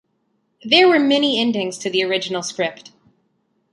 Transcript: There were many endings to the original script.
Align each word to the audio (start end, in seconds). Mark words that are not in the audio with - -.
There 0.63 0.87
were 0.87 0.97
many 0.97 1.39
endings 1.39 1.77
to 1.77 1.89
the 1.91 2.03
original 2.03 2.41
script. 2.41 2.91